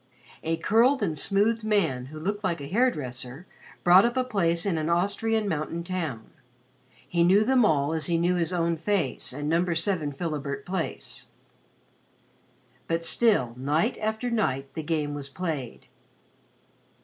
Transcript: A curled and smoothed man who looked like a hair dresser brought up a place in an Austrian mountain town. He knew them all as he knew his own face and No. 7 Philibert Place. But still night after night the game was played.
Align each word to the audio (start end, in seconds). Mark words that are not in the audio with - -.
A 0.41 0.57
curled 0.57 1.03
and 1.03 1.15
smoothed 1.15 1.63
man 1.63 2.07
who 2.07 2.19
looked 2.19 2.43
like 2.43 2.59
a 2.59 2.65
hair 2.67 2.89
dresser 2.89 3.45
brought 3.83 4.03
up 4.03 4.17
a 4.17 4.23
place 4.23 4.65
in 4.65 4.79
an 4.79 4.89
Austrian 4.89 5.47
mountain 5.47 5.83
town. 5.83 6.31
He 7.07 7.23
knew 7.23 7.43
them 7.43 7.63
all 7.63 7.93
as 7.93 8.07
he 8.07 8.17
knew 8.17 8.33
his 8.33 8.51
own 8.51 8.77
face 8.77 9.31
and 9.31 9.47
No. 9.47 9.63
7 9.75 10.11
Philibert 10.11 10.65
Place. 10.65 11.27
But 12.87 13.05
still 13.05 13.53
night 13.55 13.95
after 14.01 14.31
night 14.31 14.73
the 14.73 14.81
game 14.81 15.13
was 15.13 15.29
played. 15.29 15.85